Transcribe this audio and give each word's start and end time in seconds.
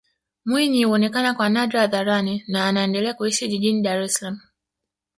Mwinyi 0.45 0.83
huonekana 0.83 1.33
kwa 1.33 1.49
nadra 1.49 1.79
hadharani 1.81 2.43
na 2.47 2.67
anaendelea 2.67 3.13
kuishi 3.13 3.47
jijini 3.47 3.81
Dar 3.81 4.01
es 4.01 4.13
Salaam 4.13 4.39